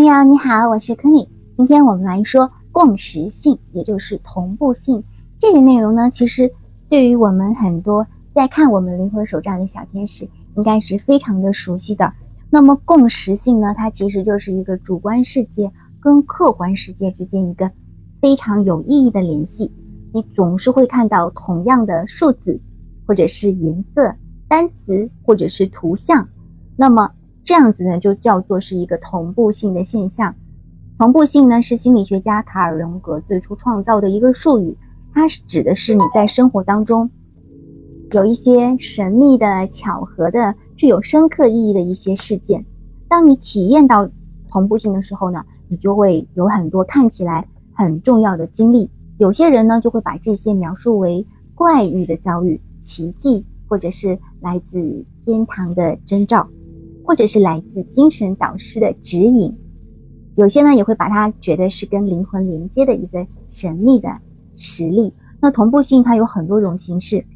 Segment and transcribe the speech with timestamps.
[0.00, 1.28] 朋友你好，我是 Kenny。
[1.58, 5.04] 今天我们来说共识性，也就是同步性
[5.38, 6.50] 这个内容呢，其实
[6.88, 10.26] 对于我们很多在看我们灵魂手账的小天使，
[10.56, 12.14] 应该是非常的熟悉的。
[12.48, 17.70] 那么共识性呢，它其实就是一个主观世界跟客观世界之间一个
[18.22, 19.70] 非常有意义的联系。
[20.14, 22.58] 你总是会看到同样的数字，
[23.06, 24.14] 或者是颜色、
[24.48, 26.26] 单词，或者是图像。
[26.74, 27.10] 那么
[27.50, 30.32] 这样子呢，就叫做是一个同步性的现象。
[30.96, 34.78] 同步性呢，是心理学家卡尔荣格最初创造的一个术语，
[35.12, 37.10] 它是指的是你在生活当中
[38.12, 40.54] 有一些神秘的、巧合的。
[40.76, 42.64] 具有深刻意义的一些事件，
[43.08, 44.08] 当你体验到
[44.48, 48.88] 同步性的时候呢，你就会有很多看起来很重要的经历。
[49.18, 51.26] 有些人呢，就会把这些描述为
[51.56, 56.48] 怪异的遭遇、奇迹，或者是来自天堂的征兆，
[57.10, 59.58] 或者是来自精神导师的指引。
[60.36, 64.08] 有些呢，也会把它觉得是跟灵魂连接的一个神秘的
[64.54, 65.12] 实力。
[65.40, 67.26] 那同步性它有很多种形式，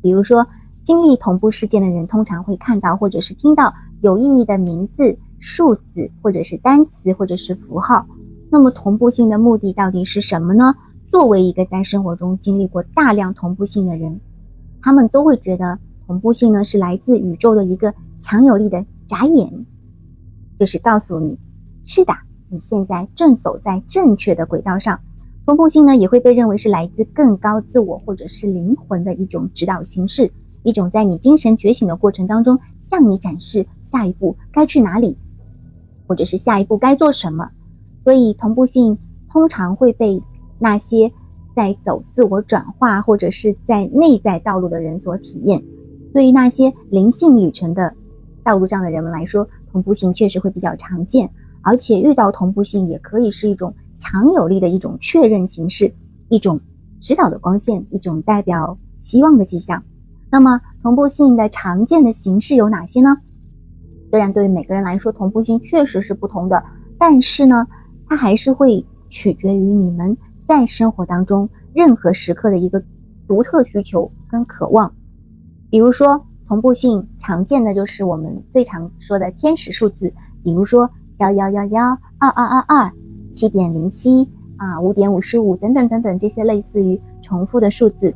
[0.00, 0.46] 比如说。
[0.84, 8.06] 经历同步事件的人，通常会看到或者是听到有意义的名字、数字，或者是单词，或者是符号。
[8.50, 10.74] 那么，同步性的目的到底是什么呢？
[11.10, 14.20] 作为一个在生活中经历过大量同步性的人，
[14.82, 19.66] 他们都会觉得同步性呢是来自宇宙的一个强有力的眨眼，
[20.58, 21.38] 就是告诉你，
[21.84, 22.14] 是的，
[22.48, 24.98] 你现在正走在正确的轨道上。
[25.44, 30.32] 同步性呢也会被认为是来自更高自我或者是灵魂的一种指导形式。
[30.62, 35.18] 一种在你精神觉醒的过程当中，向你展示下一步该去哪里，
[36.06, 37.50] 或者是下一步该做什么。
[38.04, 38.96] 所以，同步性
[39.30, 40.22] 通常会被
[40.58, 41.12] 那些
[41.54, 45.62] 在走自我转化或者是在内在道路的人所体验。
[46.14, 47.92] 对于那些灵性旅程的
[48.44, 51.30] 道路上的人们来说，同步性确实会比较常见，
[51.62, 55.92] 而且遇到同步性也可以是一种强有力的一种确认形式，
[56.28, 56.60] 一种
[57.00, 59.82] 指导的光线，一种代表希望的迹象。
[60.30, 63.16] 那么同步性的常见的形式有哪些呢？
[64.10, 66.62] 虽然对于每个人来说同步性确实是不同的，
[66.98, 67.66] 但是呢，
[68.06, 70.16] 它还是会取决于你们
[70.46, 72.82] 在生活当中任何时刻的一个
[73.26, 74.92] 独特需求跟渴望。
[75.70, 80.88] 比如说，同步性常见的就是我们最常说的天使数字，比如说
[81.18, 82.92] 幺幺幺幺、二二二二、
[83.32, 88.14] 七点零七啊、五点五十五等等等等这些类似于重复的数字。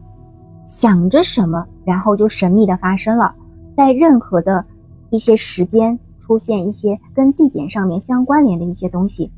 [0.69, 3.35] 想着什么，然后就神秘的发生了，
[3.77, 4.65] 在任何的
[5.11, 9.33] 一些时间出现一些跟地点上面相关联的一些东西，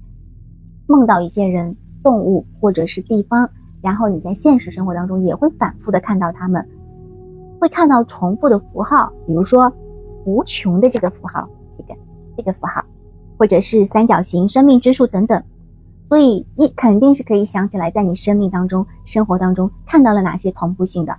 [0.87, 3.49] 梦到一些人、动物或者是地方，
[3.81, 6.69] 然后你在现实生活当中也会反复的看到他们，
[7.61, 9.71] 会看到重复的符号，比如说
[10.25, 11.95] 无穷的这个符号，这个
[12.37, 12.83] 这个符号，
[13.39, 15.41] 或者是三角形、生命之树等等。
[16.09, 21.15] 所以你肯定是可以想起来，在你生命当中、生活当中看到了哪些同步性的。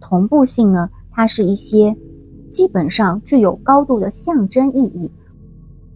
[0.00, 1.96] 同步性呢，它是一些
[2.50, 5.10] 基本上具有高度的象征意义，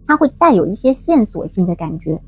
[0.07, 2.19] 它会带有一些线索性的感觉。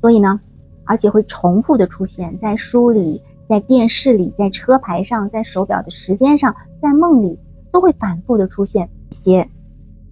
[0.00, 0.40] 所以呢，
[0.84, 3.20] 而且会重复的出现在书里、
[3.52, 7.38] 在电视里、在车牌上、在手表的时间上、在梦里，
[7.70, 9.46] 都会反复的出现一些，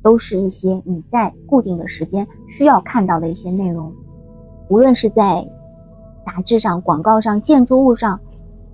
[0.03, 3.95] 都是一些你在固定的时间需要看到的一些内容。
[4.69, 5.43] 无论是在
[6.27, 8.21] 杂志上、广告上、建筑物上，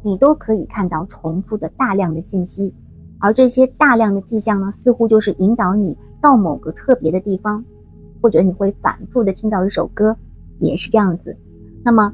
[0.03, 2.75] 你都可以看到重复的大量的信息，
[3.21, 7.65] 而这些大量的迹象呢，似乎就是引导你到某个特别的地方，
[8.21, 10.17] 或者你会反复的听到一首歌，
[10.59, 11.37] 也是这样子。
[11.85, 12.13] 那么，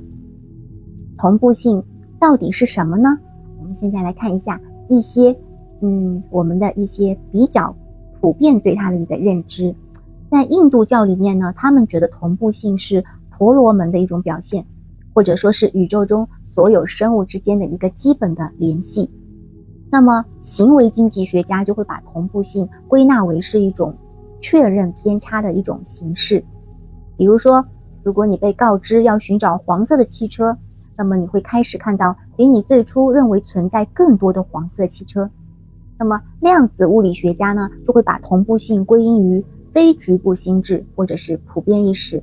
[1.16, 1.82] 同步性
[2.22, 3.18] 到底是什么呢？
[3.58, 5.36] 我们现在来看一下一些，
[5.80, 7.74] 嗯，我们的一些比较
[8.20, 9.74] 普遍对它的一个认知。
[10.30, 13.04] 在印度教里面呢，他们觉得同步性是。
[13.38, 14.64] 婆罗门的一种表现，
[15.12, 19.10] 或者说是宇宙中所有生物之间的一个基本的联系。
[19.90, 23.92] 那么，行为经济学家就会把同步性归纳为是一种
[24.38, 26.44] 确认偏差的一种形式。
[27.16, 27.64] 比如说，
[28.04, 30.56] 如果你被告知要寻找黄色的汽车，
[31.02, 35.28] 那么你会开始看到比你最初认为存在更多的黄色汽车。
[35.98, 42.22] 那么，量子物理学家呢，就会把同步性归因于非局部心智或者是普遍意识。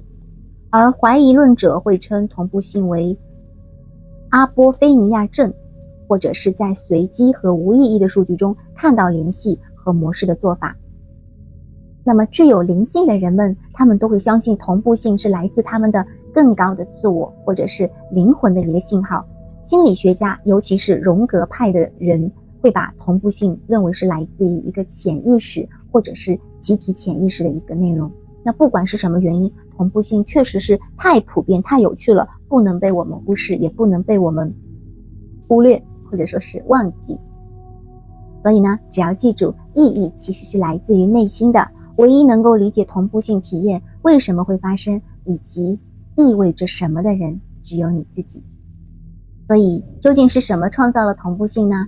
[0.69, 3.17] 而怀疑论者会称同步性为
[4.29, 5.53] 阿波菲尼亚症，
[6.07, 10.73] 或者是在随机和无意义的数据中看到联系和模式的做法。
[12.05, 19.25] 那么，具有灵性的人们，他们都会相信同步性是来自他们的更高的自我或者是灵魂的一个信号。
[19.63, 22.31] 心理学家，尤其是荣格派的人，
[22.61, 28.11] 会把同步性认为是来自于一个潜意识或者是集体潜意识的一个内容。
[28.43, 29.51] 那不管是什么原因。
[29.79, 34.53] 同步性确实是太普遍、太有趣了，不能被我们忽视，也不能被我们
[35.47, 35.81] 忽略
[36.11, 37.17] 或者说是忘记。
[38.43, 41.65] 所以呢，只要记住，意义其实是来自于内心的。
[41.95, 45.79] 唯一能够理解同步性体验为什么会发生，以及
[46.19, 48.43] 意味着什么的人，只有你自己。
[49.47, 51.87] 所以，究竟是什么创造了同步性呢？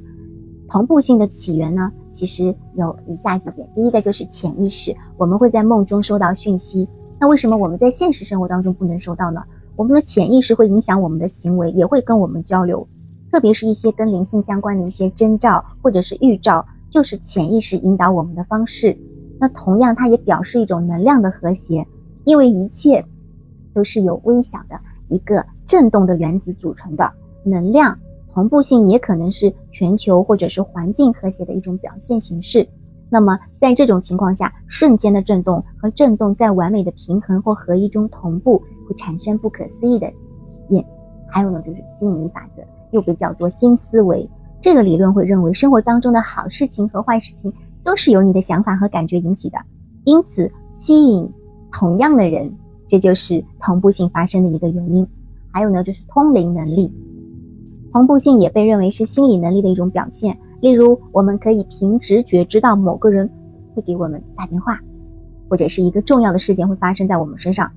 [0.69, 1.91] 同步性的起源呢？
[2.13, 3.67] 其实有以下几点。
[3.75, 6.87] 第一个就是潜意识，我们会在梦中收到讯息。
[7.19, 9.43] 那为什么我们在现实生活当中不能收到呢？
[9.75, 12.87] 我们的潜意识会影响我们的行为，也会跟我们交流。
[13.31, 18.97] 特别是一些跟灵性相关的一些征兆或者是预兆，就是潜意识引导我们的方式。
[19.39, 21.87] 那同样，它也表示一种能量的和谐，
[22.25, 23.05] 因为一切
[23.73, 24.79] 都是由微小的
[25.09, 27.11] 一个振动的原子组成的。
[27.43, 27.97] 能量
[28.33, 32.67] 同步性也可能是全球或者是环境和谐的一种表现形式。
[33.09, 40.07] 那么，在这种情况下，瞬间的振动和振动在完美的平衡或合一中同步，会产生不可思议的
[40.47, 40.85] 体验。
[41.27, 42.61] 还有呢，就是吸引力法则。
[42.91, 44.29] 又被叫做新思维，
[44.59, 47.53] 这个理论会认为生活当中的好事情和坏事情
[47.85, 49.57] 都是由你的想法和感觉引起的，
[50.03, 51.31] 因此吸引
[51.71, 52.53] 同样的人，
[52.91, 55.07] 这就是同步性发生的一个原因。
[55.49, 56.91] 还有呢，就是通灵能力，
[57.93, 60.37] 同步性也被认为是心理能力的一种表现。
[60.59, 63.29] 例如，我们可以凭直觉知道某个人
[63.73, 64.77] 会给我们打电话，
[65.47, 67.71] 或者是一个重要的事件会发生在我们身上。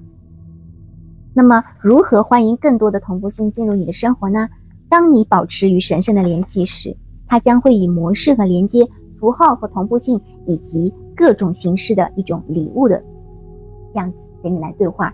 [1.32, 4.48] 那么，如何欢迎更多的同步性进入你的生活呢？
[4.88, 6.96] 当你保持与神圣的联系时，
[7.28, 8.84] 它将会以模式和连接、
[9.14, 13.00] 符号和同步性以及各种形式的一种礼物的
[13.94, 15.12] 样子给你来对话。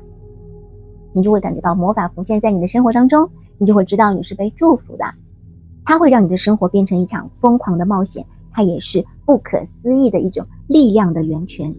[1.15, 5.05] 你就会感觉到魔法浮现在你的生活当中，你就会知道你是被祝福的。
[5.85, 11.75] 它会让你的生活变成一场疯狂的冒险，它也是不可思议的一种力量的源泉，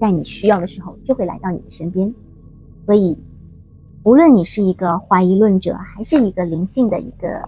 [0.00, 2.12] 在你需要的时候就会来到你的身边。
[2.84, 3.16] 所以。
[4.04, 7.42] 无论你是一个怀疑论者，还是一个灵性的一个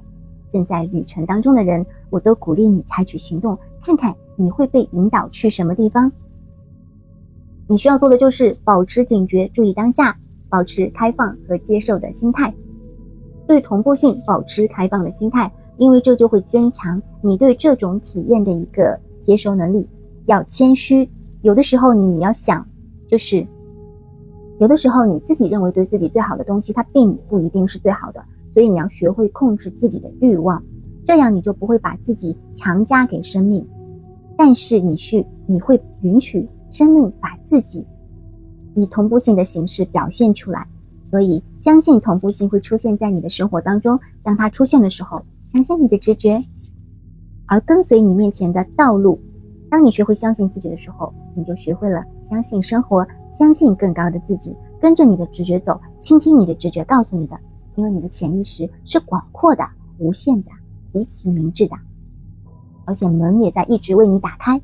[0.48, 6.10] 正在旅程当中的人，我都鼓励你采取行动，看看你会被引导去什么地方。
[7.68, 10.16] 你需要做的就是保持警觉，注意当下，
[10.48, 12.52] 保持开放和接受的心态，
[13.46, 19.86] 对同步性保持开放的心态，因为这就会增强你对这种体验的一个接收能力。
[20.24, 21.08] 要谦虚，
[21.42, 22.66] 有的时候你要想，
[23.06, 23.46] 就是。
[24.58, 28.24] 有的时候，你自己认为对自己最好的东西，它并不一定是最好的，
[28.54, 30.60] 所以你要学会控制自己的欲望，
[31.04, 33.64] 这样你就不会把自己强加给生命。
[34.36, 37.86] 但是你去，你会允许生命把自己
[38.74, 40.66] 以同步性的形式表现出来，
[41.10, 43.98] 所以相信同步性会出现在你的生活当中。
[44.22, 46.44] 当它出现的时候，相信你的直觉，
[47.46, 49.20] 而跟随你面前的道路。
[49.70, 53.06] 当你学会相信自己的时候，你就学会了相信生活。
[53.30, 57.38] 相信更高的自己，跟着你的直觉走，倾听你的直觉告诉你的，
[57.76, 59.62] 因为你的潜意识是广阔的、
[59.98, 60.50] 无限的、
[60.88, 61.76] 极其明智的，
[62.84, 64.60] 而且门也在一直为你打开。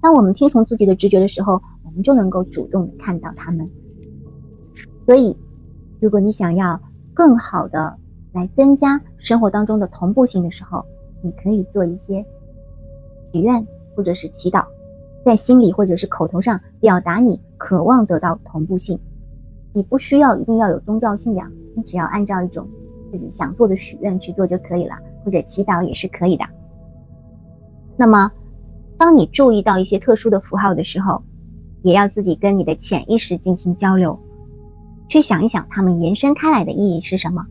[0.00, 3.68] 当我们听从自己的直觉的时候，我们就能够主动的看到他们。
[5.06, 5.36] 所以，
[6.00, 6.80] 如果你想要
[7.14, 7.96] 更好的
[8.32, 10.84] 来增加生活当中的同步性的时候，
[11.22, 12.24] 你可以做一些
[13.32, 14.64] 许愿或者是祈祷。
[15.24, 18.98] 在心里或者是口头上表达你渴望得到同步性，
[19.72, 22.66] 你不需要一定要有宗教信仰，你只要按照一种
[23.10, 26.44] 自己想做的许愿去做就可以了，或者祈祷也是可以的。
[27.96, 28.30] 那么，
[28.98, 31.22] 当你注意到一些特殊的符号的时候，
[31.82, 34.18] 也要自己跟你的潜意识进行交流，
[35.08, 37.46] 去想一想它们延伸开来的意义是什么。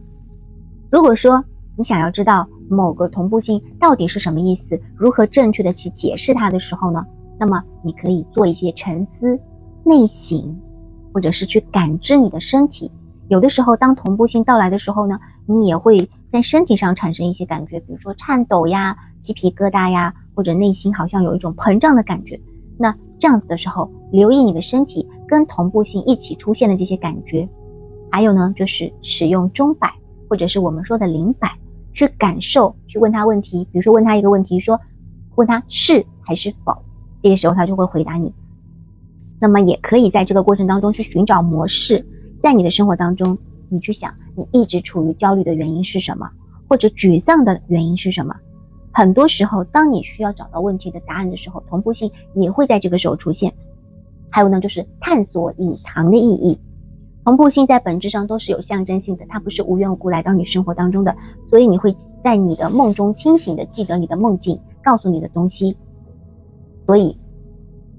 [0.92, 1.44] 如果说
[1.78, 7.06] 你想要知道某个同步性到底是什么意思，如何正确的去解释它的时候呢？
[7.40, 9.40] 那么你可以做一些沉思、
[9.86, 10.60] 内省，
[11.14, 12.92] 或者是去感知你的身体。
[13.28, 22.40] 有的时候，当同步性到来的时候呢，你也会在身体上产生一些感觉，比如说颤抖呀、鸡皮疙瘩呀，或者内心好像有一种膨胀的感觉。
[22.78, 27.50] 那这样子的时候，留意你的身体跟同步性一起出现的这些感觉。
[28.12, 29.92] 还有呢，就是使用钟摆
[30.30, 31.52] 或者是我们说的灵摆
[31.92, 34.80] 去感受，去问他问题，比如说问他一个问题，说
[35.34, 36.72] 问他是还是否。
[37.24, 38.32] 这个时候他就会回答你，
[39.40, 42.06] 那么也可以在这个过程当中去寻找模式，
[42.44, 43.36] 在你的生活当中，
[43.70, 46.30] 你去想你一直处于焦虑的原因是什么，
[46.70, 48.36] 或者沮丧的原因是什么。
[48.98, 53.54] 很多时候，当你需要找到问题的答案的时候，同步性也会在这个时候出现。
[54.28, 56.60] 还有呢，就是探索隐藏的意义。
[57.24, 61.16] 同步性在本质上都是有象征性的，它不是无缘无故来到你生活当中的，
[61.48, 65.78] 所以你会在你的梦中清醒的记得你的梦境告诉你的东西。
[66.88, 67.16] 所以，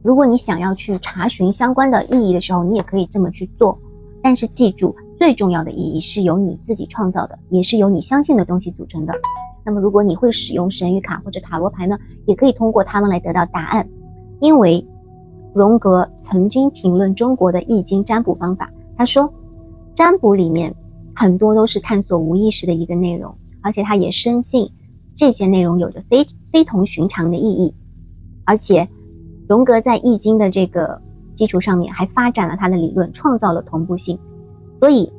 [0.02, 3.78] 如果你想要去查询相关的意义的时候，你也可以这么去做。
[4.20, 9.14] 但是记住，最重要的意义是由你自己创造的，也是由你相信的东西组成的。
[9.68, 13.86] 那么，如果你会使用神谕卡或者塔罗牌呢，也可以通过它们来得到答案。
[14.40, 14.82] 因为
[15.52, 19.30] 荣格曾经评论中国的易经占卜方法，他说，
[19.94, 20.74] 占卜里面
[21.14, 24.66] 很多都是探索无意识的一个内容，而且他也深信
[25.14, 27.74] 这些内容有着非非同寻常的意义。
[28.46, 28.88] 而且，
[29.46, 30.98] 荣格在易经的这个
[31.34, 34.18] 基础上面还发展了他的理论，创造了同步性。
[34.80, 35.12] 所以，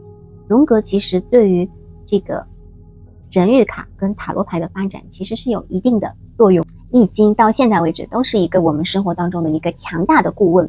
[0.47, 1.69] 荣格其实对于
[2.07, 2.43] 这个。
[3.29, 10.67] 神谕卡跟塔罗牌的发展其实是有一定的作用，易经到现在为止都是一个我们生活当中的一个强大的顾问。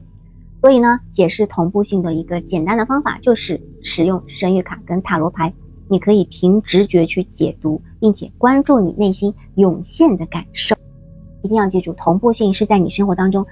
[0.61, 5.51] 所以呢，解释同步性的一个简单的方法就是使用神谕卡跟塔罗牌，
[5.89, 10.77] 你可以凭直觉去解读，并且关注你内心涌现的感受。
[11.41, 13.47] 一定要记住，同步性是在你生活当中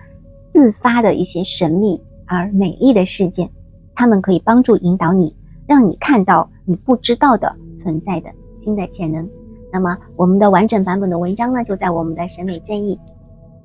[0.53, 3.51] 自发的一些神秘而美丽的事件，
[3.95, 5.35] 它们可以帮助引导你，
[5.67, 8.31] 让你看到你不知道的存在的。
[8.69, 9.27] 新的潜能，
[9.73, 13.01] 那么我们的完整版本的文章呢，就在我们的审美正义，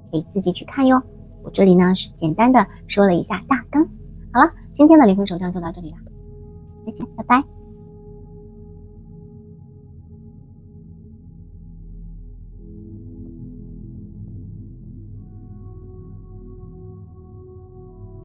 [0.09, 1.03] 可以自己去看哟。
[1.43, 3.85] 我这里呢是简单的说了一下大纲。
[4.31, 5.97] 好了，今天的灵魂手账就到这里了，
[6.85, 7.62] 再见，拜拜。